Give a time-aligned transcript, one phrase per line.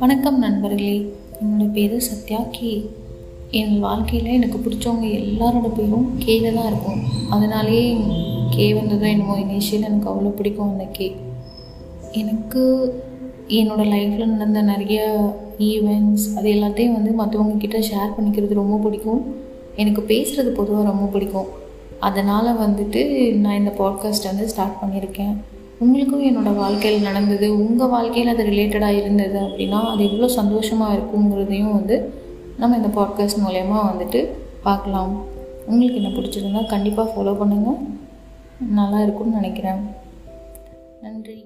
[0.00, 1.14] வணக்கம் நண்பர்களே.
[1.42, 2.90] என்னோடய பேர் சத்யா கே.
[3.50, 7.00] என் வாழ்க்கையில் எனக்கு பிடிச்சவங்க எல்லாரோட பேரும் கேல தான் இருக்கும்.
[7.30, 7.96] அதனாலேயே
[8.50, 11.16] கே வந்ததும் என்னமோ இனிஷியல் எனக்கு அவ்வளோ பிடிக்கும் அந்த கே.
[12.12, 12.62] எனக்கு
[13.48, 15.02] என்னோடய லைஃப்பில் நடந்த நிறைய
[15.58, 19.34] ஈவெண்ட்ஸ் அது எல்லாத்தையும் வந்து மற்றவங்க கிட்ட ஷேர் பண்ணிக்கிறது ரொம்ப பிடிக்கும்.
[19.76, 21.46] எனக்கு பேசுகிறது பொதுவாக ரொம்ப பிடிக்கும்.
[22.00, 25.36] அதனால் வந்துட்டு நான் இந்த பாட்காஸ்ட் வந்து ஸ்டார்ட் பண்ணியிருக்கேன்.
[25.80, 32.14] உங்களுக்கும் என்னோடய வாழ்க்கையில் நடந்தது உங்கள் வாழ்க்கையில் அது ரிலேட்டடாக இருந்தது அப்படின்னா அது எவ்வளோ சந்தோஷமாக இருக்குங்கிறதையும் வந்து
[32.58, 34.26] நம்ம இந்த பாட்காஸ்ட் மூலயமா வந்துட்டு
[34.62, 35.24] பார்க்கலாம்.
[35.66, 37.78] உங்களுக்கு என்ன பிடிச்சிருந்தா கண்டிப்பாக ஃபாலோ பண்ணுங்கள்
[38.70, 39.80] நல்லா இருக்கும்னு நினைக்கிறேன்.
[41.02, 41.44] நன்றி.